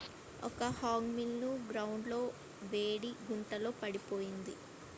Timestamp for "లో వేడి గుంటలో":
2.07-3.71